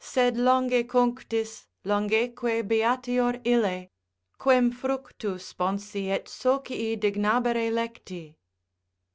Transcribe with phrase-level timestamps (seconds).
[0.15, 3.87] —Sed longe cunctis, longeque beatior ille,
[4.39, 8.33] Quem fructu sponsi et socii dignabere lecti.